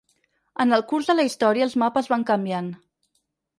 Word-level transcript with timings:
En 0.63 0.77
el 0.77 0.83
curs 0.91 1.09
de 1.11 1.15
la 1.19 1.27
història 1.29 1.67
els 1.69 1.77
mapes 1.83 2.11
van 2.17 2.27
canviant. 2.33 2.75